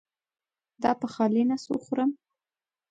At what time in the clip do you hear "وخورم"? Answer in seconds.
1.69-2.11